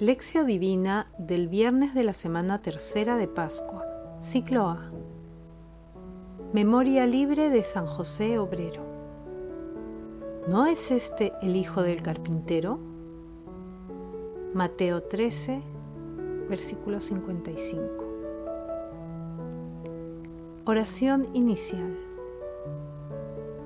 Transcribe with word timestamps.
Lección 0.00 0.46
Divina 0.46 1.10
del 1.18 1.48
viernes 1.48 1.92
de 1.92 2.04
la 2.04 2.14
semana 2.14 2.62
tercera 2.62 3.16
de 3.16 3.26
Pascua, 3.26 3.84
ciclo 4.20 4.68
A. 4.68 4.92
Memoria 6.52 7.04
libre 7.04 7.50
de 7.50 7.64
San 7.64 7.88
José 7.88 8.38
Obrero. 8.38 8.84
¿No 10.46 10.66
es 10.66 10.92
este 10.92 11.32
el 11.42 11.56
hijo 11.56 11.82
del 11.82 12.00
carpintero? 12.00 12.78
Mateo 14.54 15.02
13, 15.02 15.62
versículo 16.48 17.00
55. 17.00 17.88
Oración 20.64 21.26
inicial. 21.34 21.98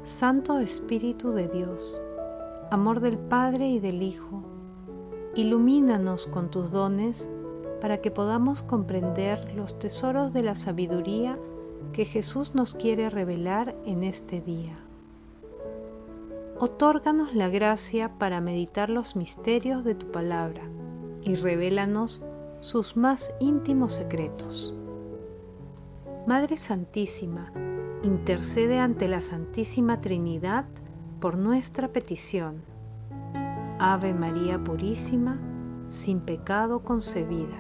Santo 0.03 0.61
Espíritu 0.61 1.33
de 1.33 1.49
Dios, 1.49 2.01
amor 2.71 3.01
del 3.01 3.19
Padre 3.19 3.69
y 3.69 3.81
del 3.81 4.03
Hijo, 4.03 4.52
Ilumínanos 5.35 6.27
con 6.27 6.51
tus 6.51 6.71
dones 6.71 7.31
para 7.81 8.03
que 8.03 8.11
podamos 8.11 8.63
comprender 8.63 9.55
los 9.55 9.79
tesoros 9.79 10.35
de 10.35 10.43
la 10.43 10.55
sabiduría 10.55 11.39
que 11.95 12.05
Jesús 12.05 12.55
nos 12.55 12.75
quiere 12.75 13.09
revelar 13.09 13.75
en 13.87 14.03
este 14.03 14.43
día. 14.43 14.79
Otórganos 16.59 17.35
la 17.35 17.49
gracia 17.49 18.19
para 18.19 18.43
meditar 18.43 18.91
los 18.91 19.17
misterios 19.17 19.85
de 19.85 19.95
tu 19.95 20.11
palabra 20.11 20.63
y 21.23 21.35
revélanos 21.37 22.23
sus 22.61 22.99
más 22.99 23.33
íntimos 23.41 23.95
secretos. 23.95 24.77
Madre 26.27 26.59
Santísima, 26.59 27.53
intercede 28.03 28.79
ante 28.79 29.09
la 29.09 29.23
Santísima 29.23 30.03
Trinidad 30.03 30.67
por 31.21 31.39
nuestra 31.39 31.89
petición 31.89 32.72
Ave 33.85 34.15
María 34.15 34.63
Purísima, 34.63 35.41
sin 35.89 36.21
pecado 36.21 36.85
concebida. 36.85 37.59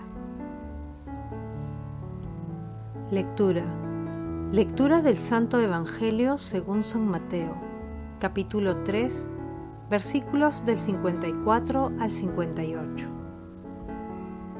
Lectura. 3.10 3.64
Lectura 4.52 5.02
del 5.02 5.18
Santo 5.18 5.58
Evangelio 5.58 6.38
según 6.38 6.84
San 6.84 7.08
Mateo, 7.08 7.56
capítulo 8.20 8.84
3, 8.84 9.28
versículos 9.90 10.64
del 10.64 10.78
54 10.78 11.90
al 11.98 12.12
58. 12.12 13.08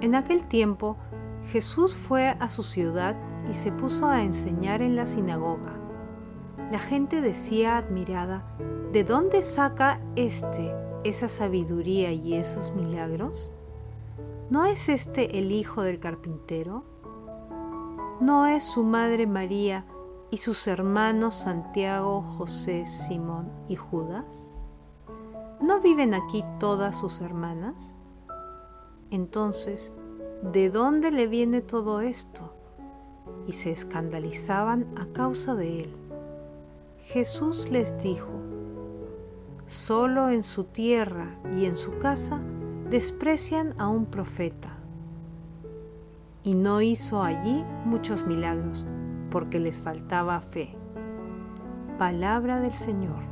En 0.01 0.17
aquel 0.17 0.49
tiempo, 0.49 0.97
Jesús 1.45 1.95
fue 1.95 2.31
a 2.41 2.49
su 2.49 2.65
ciudad 2.65 3.15
y 3.49 3.55
se 3.55 3.71
puso 3.71 4.07
a 4.07 4.25
enseñar 4.25 4.83
en 4.83 4.97
la 4.97 5.07
sinagoga. 5.07 5.79
La 6.73 6.81
gente 6.81 7.21
decía 7.21 7.77
admirada, 7.77 8.43
¿de 8.91 9.05
dónde 9.05 9.43
saca 9.43 10.01
este 10.17 10.82
esa 11.05 11.29
sabiduría 11.29 12.13
y 12.13 12.35
esos 12.35 12.73
milagros? 12.73 13.51
¿No 14.51 14.65
es 14.67 14.89
este 14.89 15.39
el 15.39 15.51
hijo 15.53 15.83
del 15.83 15.99
carpintero? 15.99 16.85
¿No 18.21 18.47
es 18.47 18.65
su 18.65 18.85
madre 18.85 19.27
María 19.27 19.87
y 20.31 20.37
sus 20.37 20.67
hermanos 20.67 21.35
Santiago, 21.35 22.23
José, 22.23 22.87
Simón 22.87 23.51
y 23.69 23.77
Judas? 23.77 24.49
¿No 25.61 25.81
viven 25.81 26.15
aquí 26.15 26.45
todas 26.59 26.99
sus 26.99 27.21
hermanas? 27.21 27.95
Entonces, 29.11 29.95
¿de 30.43 30.71
dónde 30.71 31.13
le 31.13 31.27
viene 31.27 31.61
todo 31.61 32.01
esto? 32.01 32.55
Y 33.47 33.53
se 33.53 33.71
escandalizaban 33.71 34.87
a 34.97 35.07
causa 35.13 35.55
de 35.55 35.83
él. 35.83 35.97
Jesús 36.99 37.71
les 37.71 37.99
dijo, 38.03 38.31
Solo 39.73 40.29
en 40.29 40.43
su 40.43 40.65
tierra 40.65 41.35
y 41.57 41.65
en 41.65 41.79
su 41.79 41.97
casa 41.97 42.43
desprecian 42.91 43.75
a 43.79 43.89
un 43.89 44.05
profeta. 44.05 44.77
Y 46.45 46.53
no 46.53 46.83
hizo 46.83 47.23
allí 47.23 47.65
muchos 47.87 48.27
milagros, 48.27 48.87
porque 49.31 49.59
les 49.59 49.79
faltaba 49.79 50.39
fe. 50.43 50.77
Palabra 51.97 52.61
del 52.61 52.75
Señor. 52.75 53.23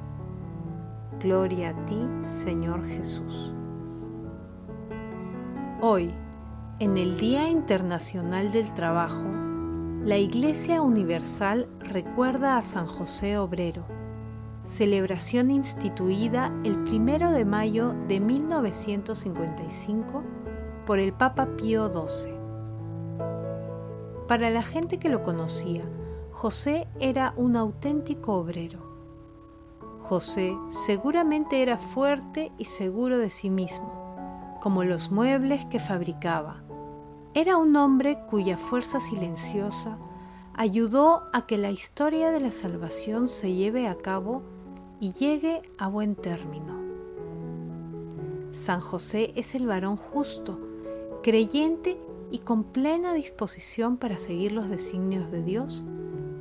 Gloria 1.21 1.77
a 1.77 1.85
ti, 1.85 2.01
Señor 2.23 2.87
Jesús. 2.87 3.53
Hoy, 5.83 6.11
en 6.79 6.97
el 6.97 7.19
Día 7.19 7.51
Internacional 7.51 8.51
del 8.51 8.73
Trabajo, 8.73 9.27
la 10.01 10.17
Iglesia 10.17 10.81
Universal 10.81 11.69
recuerda 11.81 12.57
a 12.57 12.63
San 12.63 12.87
José 12.87 13.37
Obrero 13.37 14.00
celebración 14.71 15.51
instituida 15.51 16.55
el 16.63 16.77
1 16.77 17.33
de 17.33 17.45
mayo 17.45 17.93
de 18.07 18.21
1955 18.21 20.23
por 20.87 21.01
el 21.01 21.13
Papa 21.13 21.49
Pío 21.57 21.91
XII. 21.91 22.33
Para 24.29 24.49
la 24.51 24.63
gente 24.63 24.99
que 24.99 25.09
lo 25.09 25.25
conocía, 25.25 25.83
José 26.31 26.87
era 27.01 27.35
un 27.37 27.57
auténtico 27.57 28.35
obrero. 28.35 28.79
José 30.03 30.57
seguramente 30.69 31.63
era 31.63 31.77
fuerte 31.77 32.53
y 32.57 32.67
seguro 32.67 33.19
de 33.19 33.31
sí 33.31 33.51
mismo, 33.51 34.57
como 34.63 34.85
los 34.85 35.11
muebles 35.11 35.67
que 35.67 35.81
fabricaba. 35.81 36.63
Era 37.35 37.57
un 37.57 37.75
hombre 37.75 38.21
cuya 38.31 38.57
fuerza 38.57 39.01
silenciosa 39.01 39.99
ayudó 40.55 41.25
a 41.33 41.47
que 41.47 41.57
la 41.57 41.73
historia 41.73 42.31
de 42.31 42.39
la 42.39 42.53
salvación 42.53 43.27
se 43.27 43.53
lleve 43.53 43.89
a 43.89 43.97
cabo 43.97 44.60
y 45.01 45.13
llegue 45.13 45.63
a 45.79 45.89
buen 45.89 46.15
término. 46.15 46.79
San 48.53 48.81
José 48.81 49.33
es 49.35 49.55
el 49.55 49.67
varón 49.67 49.97
justo, 49.97 50.59
creyente 51.23 51.99
y 52.31 52.41
con 52.41 52.65
plena 52.65 53.15
disposición 53.15 53.97
para 53.97 54.19
seguir 54.19 54.53
los 54.53 54.69
designios 54.69 55.31
de 55.31 55.43
Dios. 55.43 55.85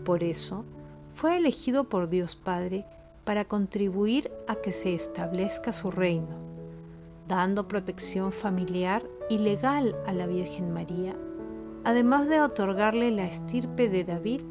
Por 0.03 0.23
eso, 0.23 0.65
fue 1.13 1.37
elegido 1.37 1.85
por 1.85 2.09
Dios 2.09 2.35
Padre 2.35 2.85
para 3.23 3.45
contribuir 3.45 4.31
a 4.47 4.55
que 4.55 4.73
se 4.73 4.93
establezca 4.93 5.71
su 5.71 5.91
reino, 5.91 6.35
dando 7.27 7.67
protección 7.67 8.31
familiar 8.31 9.03
y 9.29 9.37
legal 9.37 9.95
a 10.07 10.13
la 10.13 10.27
Virgen 10.27 10.73
María, 10.73 11.15
además 11.83 12.27
de 12.27 12.41
otorgarle 12.41 13.11
la 13.11 13.25
estirpe 13.25 13.87
de 13.87 14.03
David 14.03 14.41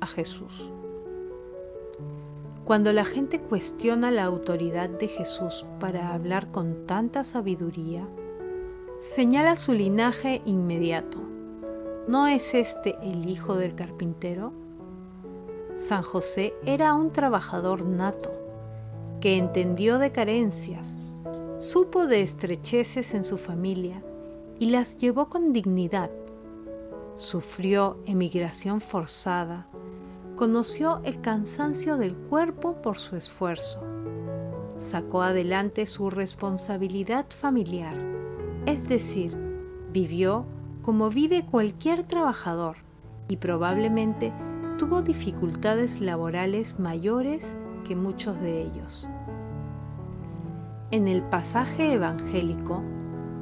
a 0.00 0.06
Jesús. 0.06 0.70
Cuando 2.66 2.92
la 2.92 3.04
gente 3.04 3.40
cuestiona 3.40 4.10
la 4.10 4.24
autoridad 4.24 4.88
de 4.88 5.06
Jesús 5.06 5.64
para 5.78 6.12
hablar 6.12 6.50
con 6.50 6.84
tanta 6.84 7.22
sabiduría, 7.22 8.08
señala 9.00 9.54
su 9.54 9.72
linaje 9.72 10.42
inmediato. 10.46 11.18
¿No 12.08 12.26
es 12.26 12.54
este 12.54 12.96
el 13.02 13.28
hijo 13.28 13.54
del 13.54 13.76
carpintero? 13.76 14.52
San 15.78 16.02
José 16.02 16.54
era 16.64 16.92
un 16.94 17.12
trabajador 17.12 17.84
nato, 17.86 18.32
que 19.20 19.36
entendió 19.36 19.98
de 19.98 20.10
carencias, 20.10 21.14
supo 21.60 22.08
de 22.08 22.22
estrecheces 22.22 23.14
en 23.14 23.22
su 23.22 23.38
familia 23.38 24.02
y 24.58 24.70
las 24.70 24.96
llevó 24.96 25.28
con 25.28 25.52
dignidad. 25.52 26.10
Sufrió 27.14 27.98
emigración 28.06 28.80
forzada, 28.80 29.68
conoció 30.36 31.00
el 31.04 31.22
cansancio 31.22 31.96
del 31.96 32.14
cuerpo 32.14 32.82
por 32.82 32.98
su 32.98 33.16
esfuerzo. 33.16 33.82
Sacó 34.76 35.22
adelante 35.22 35.86
su 35.86 36.10
responsabilidad 36.10 37.24
familiar, 37.30 37.96
es 38.66 38.86
decir, 38.86 39.34
vivió 39.92 40.44
como 40.82 41.08
vive 41.08 41.46
cualquier 41.46 42.04
trabajador 42.04 42.76
y 43.28 43.38
probablemente 43.38 44.30
tuvo 44.76 45.00
dificultades 45.00 46.02
laborales 46.02 46.78
mayores 46.78 47.56
que 47.86 47.96
muchos 47.96 48.38
de 48.42 48.60
ellos. 48.60 49.08
En 50.90 51.08
el 51.08 51.22
pasaje 51.22 51.94
evangélico, 51.94 52.82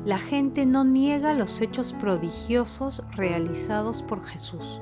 la 0.05 0.19
gente 0.19 0.65
no 0.65 0.85
niega 0.85 1.35
los 1.35 1.61
hechos 1.61 1.93
prodigiosos 1.95 3.03
realizados 3.17 4.05
por 4.05 4.23
Jesús 4.23 4.81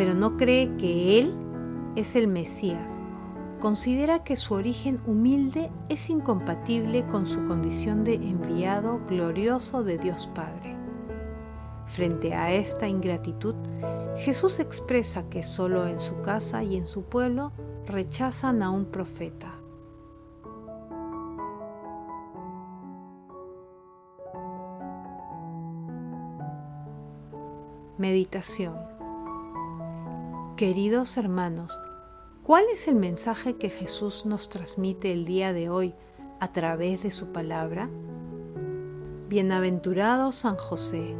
pero 0.00 0.14
no 0.14 0.38
cree 0.38 0.74
que 0.78 1.18
Él 1.18 1.34
es 1.94 2.16
el 2.16 2.26
Mesías. 2.26 3.02
Considera 3.60 4.24
que 4.24 4.38
su 4.38 4.54
origen 4.54 4.98
humilde 5.06 5.70
es 5.90 6.08
incompatible 6.08 7.06
con 7.08 7.26
su 7.26 7.44
condición 7.44 8.02
de 8.02 8.14
enviado 8.14 9.02
glorioso 9.06 9.84
de 9.84 9.98
Dios 9.98 10.26
Padre. 10.34 10.74
Frente 11.84 12.32
a 12.32 12.50
esta 12.50 12.88
ingratitud, 12.88 13.54
Jesús 14.16 14.58
expresa 14.58 15.28
que 15.28 15.42
solo 15.42 15.86
en 15.86 16.00
su 16.00 16.22
casa 16.22 16.62
y 16.62 16.76
en 16.76 16.86
su 16.86 17.02
pueblo 17.02 17.52
rechazan 17.84 18.62
a 18.62 18.70
un 18.70 18.86
profeta. 18.86 19.54
Meditación 27.98 28.99
Queridos 30.60 31.16
hermanos, 31.16 31.80
¿cuál 32.42 32.64
es 32.70 32.86
el 32.86 32.94
mensaje 32.94 33.56
que 33.56 33.70
Jesús 33.70 34.26
nos 34.26 34.50
transmite 34.50 35.10
el 35.10 35.24
día 35.24 35.54
de 35.54 35.70
hoy 35.70 35.94
a 36.38 36.52
través 36.52 37.02
de 37.02 37.10
su 37.10 37.32
palabra? 37.32 37.88
Bienaventurado 39.30 40.32
San 40.32 40.56
José, 40.56 41.16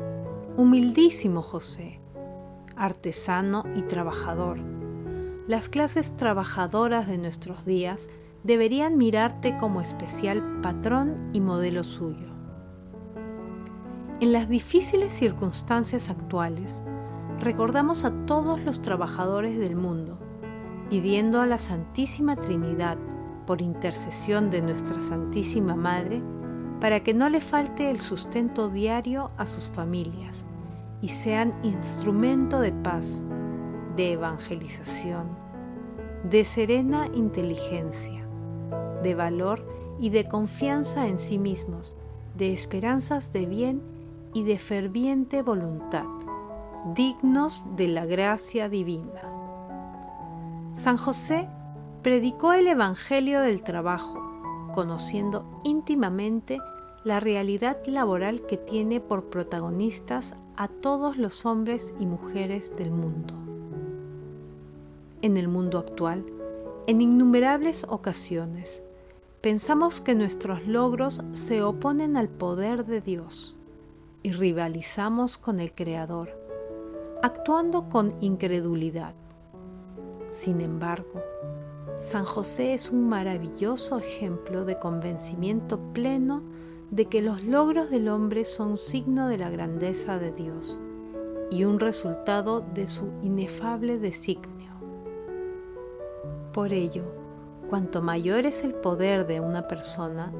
humildísimo 0.58 1.40
José, 1.40 2.02
artesano 2.76 3.64
y 3.75 3.81
trabajador. 3.81 4.58
Las 5.48 5.70
clases 5.70 6.14
trabajadoras 6.19 7.08
de 7.08 7.16
nuestros 7.16 7.64
días 7.64 8.10
deberían 8.42 8.98
mirarte 8.98 9.56
como 9.56 9.81
especial 9.81 10.60
patrón 10.60 11.31
y 11.32 11.40
modelo 11.40 11.82
suyo. 11.82 12.28
En 14.20 14.34
las 14.34 14.50
difíciles 14.50 15.14
circunstancias 15.14 16.10
actuales, 16.10 16.82
recordamos 17.40 18.04
a 18.04 18.10
todos 18.26 18.60
los 18.60 18.82
trabajadores 18.82 19.58
del 19.58 19.75
mundo, 19.75 20.19
pidiendo 20.90 21.40
a 21.40 21.46
la 21.46 21.58
Santísima 21.58 22.37
Trinidad, 22.37 22.98
por 23.46 23.62
intercesión 23.62 24.50
de 24.50 24.62
nuestra 24.62 25.00
Santísima 25.00 25.75
Madre, 25.75 26.22
para 26.81 27.00
que 27.00 27.14
no 27.14 27.28
le 27.28 27.40
falte 27.40 27.90
el 27.90 27.98
sustento 27.98 28.69
diario 28.69 29.31
a 29.37 29.46
sus 29.46 29.64
familias 29.64 30.46
y 31.00 31.08
sean 31.08 31.54
instrumento 31.62 32.60
de 32.60 32.72
paz, 32.72 33.26
de 33.96 34.12
evangelización, 34.12 35.28
de 36.31 36.44
serena 36.44 37.08
inteligencia, 37.14 38.26
de 39.02 39.14
valor 39.14 39.66
y 39.98 40.10
de 40.10 40.28
confianza 40.28 41.08
en 41.08 41.19
sí 41.19 41.38
mismos, 41.38 41.96
de 42.37 42.52
esperanzas 42.52 43.32
de 43.32 43.46
bien 43.46 43.82
y 44.32 44.44
de 44.44 44.58
ferviente 44.58 45.42
voluntad, 45.42 46.06
dignos 46.94 47.65
de 47.77 47.88
la 47.88 48.06
gracia 48.06 48.69
divina. 48.69 49.23
San 50.73 50.97
José 50.97 51.49
predicó 52.03 52.53
el 52.53 52.69
Evangelio 52.69 53.41
del 53.41 53.62
trabajo, 53.62 54.19
conociendo 54.73 55.44
íntimamente 55.65 56.59
la 57.05 57.21
realidad 57.21 57.79
laboral 57.87 58.47
que 58.47 58.56
tiene 58.56 59.00
por 59.00 59.25
protagonistas 59.25 60.37
a 60.56 60.69
todos 60.69 61.17
los 61.17 61.47
hombres 61.47 61.94
y 61.99 62.06
mujeres 62.06 62.75
del 62.77 62.91
mundo. 62.91 63.35
En 65.23 65.37
el 65.37 65.49
mundo 65.49 65.79
actual, 65.79 66.25
en 66.87 67.00
innumerables 67.00 67.85
ocasiones, 67.88 68.83
pensamos 69.41 70.00
que 70.00 70.15
nuestros 70.15 70.67
logros 70.67 71.23
se 71.33 71.62
oponen 71.62 72.17
al 72.17 72.29
poder 72.29 72.87
de 72.87 73.00
Dios 73.00 73.56
y 74.23 74.33
rivalizamos 74.33 75.38
con 75.38 75.61
el 75.61 75.75
Creador, 75.75 76.39
actuando 77.22 77.88
con 77.88 78.14
incredulidad. 78.20 79.14
Sin 80.31 80.61
embargo, 80.61 81.22
San 81.99 82.25
José 82.25 82.72
es 82.72 82.90
un 82.90 83.08
maravilloso 83.08 83.99
ejemplo 83.99 84.64
de 84.64 84.78
convencimiento 84.78 85.78
pleno 85.93 86.43
de 86.90 87.06
que 87.06 87.20
los 87.20 87.44
logros 87.44 87.90
del 87.90 88.08
hombre 88.08 88.44
son 88.44 88.76
signo 88.76 89.28
de 89.28 89.38
la 89.38 89.50
grandeza 89.50 90.19
de 90.19 90.32
Dios 90.32 90.81
y 91.50 91.64
un 91.64 91.78
resultado 91.78 92.61
de 92.61 92.87
su 92.87 93.12
inefable 93.23 93.99
designio. 93.99 94.73
Por 96.52 96.73
ello, 96.73 97.05
cuanto 97.69 98.02
mayor 98.02 98.46
es 98.46 98.64
el 98.64 98.75
poder 98.75 99.26
de 99.26 99.40
una 99.40 99.69
persona, 99.69 100.32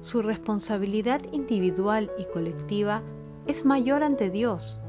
su 0.00 0.22
responsabilidad 0.22 1.20
individual 1.32 2.10
y 2.18 2.24
colectiva 2.26 3.02
es 3.46 3.64
mayor 3.64 4.02
ante 4.02 4.30
Dios, 4.30 4.81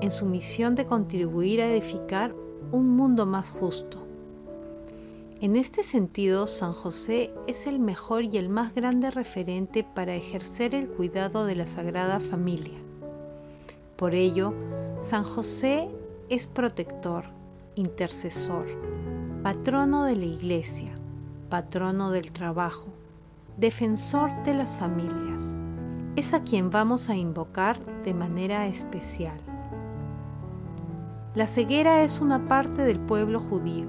en 0.00 0.10
su 0.10 0.26
misión 0.26 0.74
de 0.74 0.86
contribuir 0.86 1.60
a 1.60 1.70
edificar 1.70 2.34
un 2.72 2.88
mundo 2.88 3.26
más 3.26 3.50
justo. 3.50 4.06
En 5.40 5.54
este 5.54 5.82
sentido, 5.82 6.46
San 6.46 6.72
José 6.72 7.30
es 7.46 7.66
el 7.66 7.78
mejor 7.78 8.24
y 8.24 8.38
el 8.38 8.48
más 8.48 8.74
grande 8.74 9.10
referente 9.10 9.84
para 9.84 10.14
ejercer 10.14 10.74
el 10.74 10.88
cuidado 10.88 11.44
de 11.44 11.54
la 11.56 11.66
Sagrada 11.66 12.20
Familia. 12.20 12.78
Por 13.96 14.14
ello, 14.14 14.54
San 15.02 15.24
José 15.24 15.88
es 16.30 16.46
protector, 16.46 17.24
intercesor, 17.74 18.66
patrono 19.42 20.04
de 20.04 20.16
la 20.16 20.24
Iglesia, 20.24 20.92
patrono 21.50 22.10
del 22.10 22.32
trabajo, 22.32 22.88
defensor 23.58 24.30
de 24.44 24.54
las 24.54 24.72
familias. 24.72 25.54
Es 26.16 26.32
a 26.32 26.42
quien 26.42 26.70
vamos 26.70 27.10
a 27.10 27.14
invocar 27.14 27.78
de 28.04 28.14
manera 28.14 28.66
especial. 28.66 29.36
La 31.36 31.46
ceguera 31.46 32.02
es 32.02 32.20
una 32.20 32.48
parte 32.48 32.82
del 32.82 32.98
pueblo 32.98 33.38
judío 33.38 33.86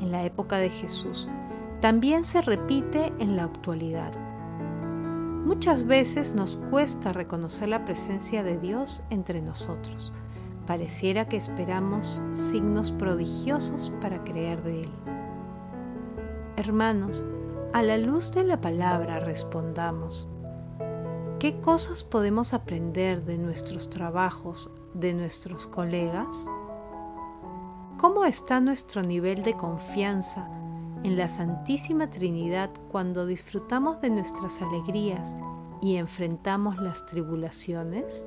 en 0.00 0.12
la 0.12 0.24
época 0.24 0.58
de 0.58 0.70
Jesús 0.70 1.28
también 1.80 2.24
se 2.24 2.40
repite 2.40 3.12
en 3.18 3.36
la 3.36 3.44
actualidad. 3.44 4.12
Muchas 5.44 5.84
veces 5.84 6.34
nos 6.34 6.56
cuesta 6.70 7.12
reconocer 7.12 7.68
la 7.68 7.84
presencia 7.84 8.42
de 8.42 8.58
Dios 8.58 9.02
entre 9.10 9.42
nosotros. 9.42 10.10
Pareciera 10.66 11.28
que 11.28 11.36
esperamos 11.36 12.22
signos 12.32 12.90
prodigiosos 12.90 13.92
para 14.00 14.24
creer 14.24 14.62
de 14.62 14.84
Él. 14.84 14.90
Hermanos, 16.56 17.26
a 17.74 17.82
la 17.82 17.98
luz 17.98 18.32
de 18.32 18.44
la 18.44 18.62
palabra 18.62 19.20
respondamos, 19.20 20.26
¿qué 21.38 21.60
cosas 21.60 22.02
podemos 22.02 22.54
aprender 22.54 23.26
de 23.26 23.36
nuestros 23.36 23.90
trabajos, 23.90 24.70
de 24.94 25.12
nuestros 25.12 25.66
colegas? 25.66 26.48
¿Cómo 27.96 28.24
está 28.24 28.60
nuestro 28.60 29.02
nivel 29.02 29.42
de 29.44 29.54
confianza 29.54 30.48
en 31.04 31.16
la 31.16 31.28
Santísima 31.28 32.10
Trinidad 32.10 32.70
cuando 32.90 33.24
disfrutamos 33.24 34.00
de 34.00 34.10
nuestras 34.10 34.60
alegrías 34.60 35.36
y 35.80 35.96
enfrentamos 35.96 36.78
las 36.78 37.06
tribulaciones? 37.06 38.26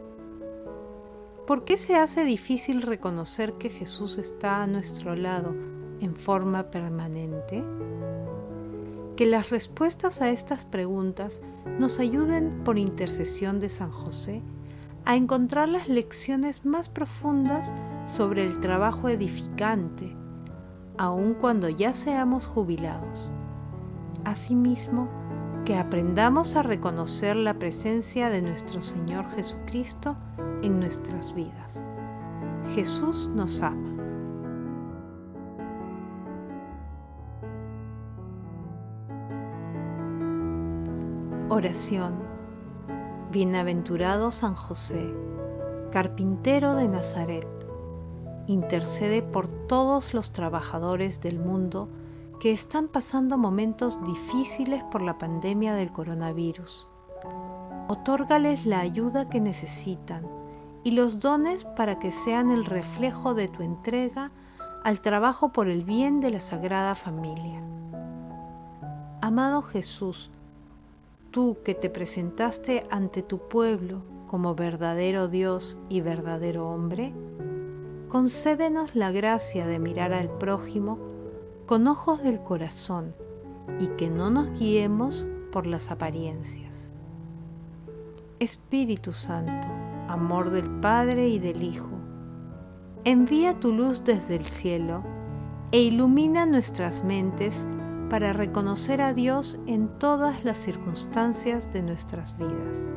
¿Por 1.45 1.65
qué 1.65 1.77
se 1.77 1.95
hace 1.95 2.23
difícil 2.23 2.81
reconocer 2.81 3.53
que 3.53 3.69
Jesús 3.69 4.17
está 4.17 4.63
a 4.63 4.67
nuestro 4.67 5.15
lado 5.15 5.53
en 5.99 6.15
forma 6.15 6.71
permanente? 6.71 7.63
Que 9.17 9.25
las 9.25 9.49
respuestas 9.49 10.21
a 10.21 10.29
estas 10.29 10.65
preguntas 10.65 11.41
nos 11.77 11.99
ayuden 11.99 12.63
por 12.63 12.77
intercesión 12.77 13.59
de 13.59 13.69
San 13.69 13.91
José 13.91 14.41
a 15.05 15.15
encontrar 15.15 15.67
las 15.69 15.87
lecciones 15.87 16.65
más 16.65 16.89
profundas 16.89 17.73
sobre 18.07 18.45
el 18.45 18.59
trabajo 18.59 19.09
edificante, 19.09 20.15
aun 20.97 21.33
cuando 21.35 21.69
ya 21.69 21.93
seamos 21.93 22.45
jubilados. 22.45 23.31
Asimismo, 24.23 25.09
que 25.65 25.77
aprendamos 25.77 26.55
a 26.55 26.63
reconocer 26.63 27.35
la 27.35 27.55
presencia 27.55 28.29
de 28.29 28.41
nuestro 28.41 28.81
Señor 28.81 29.25
Jesucristo 29.25 30.15
en 30.61 30.79
nuestras 30.79 31.35
vidas. 31.35 31.85
Jesús 32.73 33.29
nos 33.35 33.61
ama. 33.61 33.93
Oración 41.49 42.13
Bienaventurado 43.31 44.31
San 44.31 44.55
José, 44.55 45.13
carpintero 45.91 46.75
de 46.75 46.87
Nazaret, 46.87 47.47
intercede 48.47 49.21
por 49.21 49.47
todos 49.47 50.13
los 50.13 50.31
trabajadores 50.31 51.21
del 51.21 51.39
mundo 51.39 51.89
que 52.39 52.51
están 52.51 52.87
pasando 52.87 53.37
momentos 53.37 54.03
difíciles 54.03 54.83
por 54.85 55.01
la 55.01 55.17
pandemia 55.17 55.73
del 55.75 55.91
coronavirus. 55.91 56.87
Otórgales 57.87 58.65
la 58.65 58.79
ayuda 58.79 59.29
que 59.29 59.39
necesitan 59.39 60.27
y 60.83 60.91
los 60.91 61.19
dones 61.19 61.65
para 61.65 61.99
que 61.99 62.11
sean 62.11 62.51
el 62.51 62.65
reflejo 62.65 63.33
de 63.33 63.47
tu 63.47 63.63
entrega 63.63 64.31
al 64.83 65.01
trabajo 65.01 65.51
por 65.51 65.67
el 65.67 65.83
bien 65.83 66.21
de 66.21 66.29
la 66.29 66.39
Sagrada 66.39 66.95
Familia. 66.95 67.61
Amado 69.21 69.61
Jesús, 69.61 70.29
tú 71.31 71.57
que 71.65 71.75
te 71.75 71.89
presentaste 71.89 72.85
ante 72.91 73.23
tu 73.23 73.39
pueblo 73.39 74.03
como 74.27 74.55
verdadero 74.55 75.27
Dios 75.27 75.77
y 75.89 76.01
verdadero 76.01 76.69
hombre, 76.69 77.13
concédenos 78.09 78.95
la 78.95 79.11
gracia 79.11 79.67
de 79.67 79.79
mirar 79.79 80.13
al 80.13 80.29
prójimo 80.29 80.97
con 81.65 81.87
ojos 81.87 82.23
del 82.23 82.41
corazón 82.41 83.13
y 83.79 83.87
que 83.87 84.09
no 84.09 84.29
nos 84.29 84.57
guiemos 84.57 85.27
por 85.51 85.67
las 85.67 85.91
apariencias. 85.91 86.91
Espíritu 88.39 89.11
Santo, 89.11 89.67
amor 90.07 90.51
del 90.51 90.69
Padre 90.79 91.27
y 91.27 91.39
del 91.39 91.63
Hijo, 91.63 91.89
envía 93.03 93.59
tu 93.59 93.73
luz 93.73 94.03
desde 94.03 94.35
el 94.35 94.45
cielo 94.45 95.03
e 95.71 95.81
ilumina 95.81 96.45
nuestras 96.45 97.03
mentes 97.03 97.67
para 98.09 98.31
reconocer 98.31 99.01
a 99.01 99.13
Dios 99.13 99.59
en 99.67 99.89
todas 99.99 100.45
las 100.45 100.57
circunstancias 100.57 101.73
de 101.73 101.81
nuestras 101.81 102.37
vidas. 102.37 102.93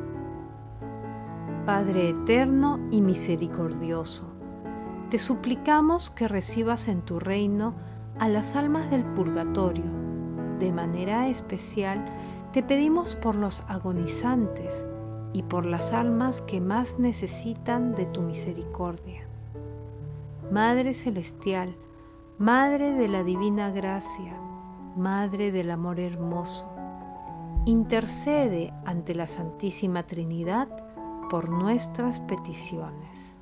Padre 1.65 2.09
eterno 2.09 2.79
y 2.91 3.01
misericordioso, 3.01 4.30
te 5.11 5.17
suplicamos 5.17 6.09
que 6.09 6.29
recibas 6.29 6.87
en 6.87 7.01
tu 7.01 7.19
reino 7.19 7.75
a 8.17 8.29
las 8.29 8.55
almas 8.55 8.89
del 8.89 9.03
purgatorio. 9.03 9.83
De 10.57 10.71
manera 10.71 11.27
especial, 11.27 12.05
te 12.53 12.63
pedimos 12.63 13.17
por 13.17 13.35
los 13.35 13.61
agonizantes 13.67 14.85
y 15.33 15.43
por 15.43 15.65
las 15.65 15.91
almas 15.91 16.41
que 16.41 16.61
más 16.61 16.97
necesitan 16.97 17.93
de 17.93 18.05
tu 18.05 18.21
misericordia. 18.21 19.27
Madre 20.49 20.93
Celestial, 20.93 21.75
Madre 22.37 22.93
de 22.93 23.09
la 23.09 23.23
Divina 23.23 23.69
Gracia, 23.69 24.39
Madre 24.95 25.51
del 25.51 25.71
Amor 25.71 25.99
Hermoso, 25.99 26.71
intercede 27.65 28.73
ante 28.85 29.13
la 29.13 29.27
Santísima 29.27 30.03
Trinidad 30.03 30.69
por 31.29 31.49
nuestras 31.49 32.21
peticiones. 32.21 33.40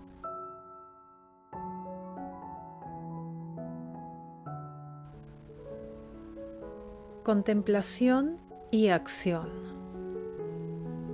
Contemplación 7.29 8.38
y 8.71 8.88
acción. 8.88 9.50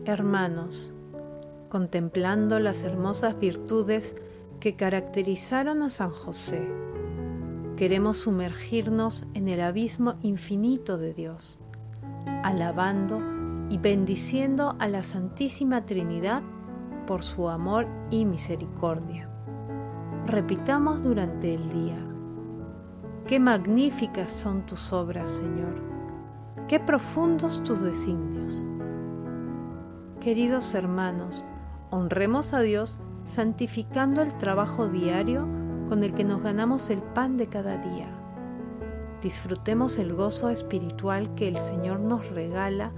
Hermanos, 0.05 0.93
contemplando 1.67 2.59
las 2.59 2.83
hermosas 2.83 3.37
virtudes 3.37 4.15
que 4.61 4.77
caracterizaron 4.77 5.81
a 5.81 5.89
San 5.89 6.11
José, 6.11 6.65
queremos 7.75 8.15
sumergirnos 8.19 9.27
en 9.33 9.49
el 9.49 9.59
abismo 9.59 10.15
infinito 10.21 10.97
de 10.97 11.13
Dios, 11.13 11.59
alabando 12.43 13.19
y 13.69 13.77
bendiciendo 13.77 14.77
a 14.79 14.87
la 14.87 15.03
Santísima 15.03 15.85
Trinidad 15.85 16.43
por 17.07 17.23
su 17.23 17.49
amor 17.49 17.89
y 18.09 18.23
misericordia. 18.23 19.29
Repitamos 20.27 21.03
durante 21.03 21.53
el 21.53 21.69
día, 21.71 21.99
qué 23.27 23.37
magníficas 23.37 24.31
son 24.31 24.65
tus 24.65 24.93
obras, 24.93 25.29
Señor, 25.29 25.94
qué 26.67 26.79
profundos 26.79 27.63
tus 27.63 27.81
designios. 27.81 28.63
Queridos 30.19 30.73
hermanos, 30.73 31.43
honremos 31.91 32.53
a 32.53 32.61
Dios 32.61 32.97
santificando 33.25 34.21
el 34.21 34.35
trabajo 34.37 34.87
diario 34.87 35.47
con 35.87 36.03
el 36.03 36.13
que 36.13 36.23
nos 36.23 36.41
ganamos 36.41 36.89
el 36.89 37.01
pan 37.01 37.37
de 37.37 37.47
cada 37.47 37.77
día. 37.77 38.07
Disfrutemos 39.21 39.97
el 39.97 40.13
gozo 40.13 40.49
espiritual 40.49 41.33
que 41.35 41.47
el 41.47 41.57
Señor 41.57 41.99
nos 41.99 42.27
regala 42.29 42.91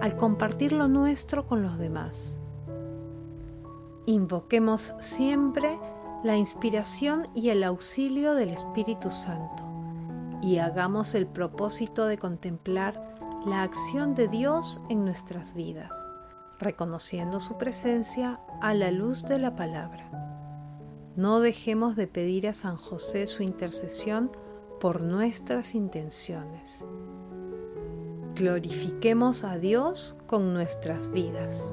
al 0.00 0.16
compartir 0.16 0.72
lo 0.72 0.88
nuestro 0.88 1.46
con 1.46 1.62
los 1.62 1.78
demás. 1.78 2.36
Invoquemos 4.06 4.94
siempre 5.00 5.78
la 6.24 6.36
inspiración 6.36 7.28
y 7.34 7.50
el 7.50 7.62
auxilio 7.62 8.34
del 8.34 8.50
Espíritu 8.50 9.10
Santo 9.10 9.73
y 10.44 10.58
hagamos 10.58 11.14
el 11.14 11.26
propósito 11.26 12.06
de 12.06 12.18
contemplar 12.18 13.16
la 13.46 13.62
acción 13.62 14.14
de 14.14 14.28
Dios 14.28 14.82
en 14.90 15.04
nuestras 15.04 15.54
vidas, 15.54 15.94
reconociendo 16.58 17.40
su 17.40 17.56
presencia 17.56 18.40
a 18.60 18.74
la 18.74 18.90
luz 18.90 19.24
de 19.24 19.38
la 19.38 19.56
palabra. 19.56 20.10
No 21.16 21.40
dejemos 21.40 21.96
de 21.96 22.08
pedir 22.08 22.46
a 22.46 22.52
San 22.52 22.76
José 22.76 23.26
su 23.26 23.42
intercesión 23.42 24.32
por 24.80 25.00
nuestras 25.02 25.74
intenciones. 25.74 26.84
Glorifiquemos 28.34 29.44
a 29.44 29.56
Dios 29.58 30.18
con 30.26 30.52
nuestras 30.52 31.10
vidas. 31.10 31.72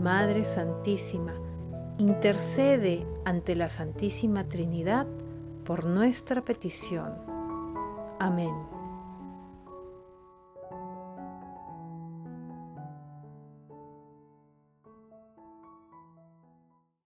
Madre 0.00 0.44
Santísima, 0.44 1.34
intercede 1.98 3.04
ante 3.24 3.56
la 3.56 3.68
Santísima 3.68 4.48
Trinidad 4.48 5.06
por 5.64 5.84
nuestra 5.84 6.42
petición. 6.42 7.14
Amén. 8.20 8.77